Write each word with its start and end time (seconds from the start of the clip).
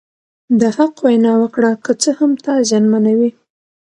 د 0.59 0.61
حق 0.77 0.95
وینا 1.05 1.33
وکړه 1.41 1.71
که 1.83 1.91
څه 2.01 2.09
هم 2.19 2.31
تا 2.43 2.53
زیانمنوي. 2.69 3.31